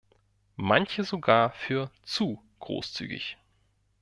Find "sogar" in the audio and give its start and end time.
1.03-1.51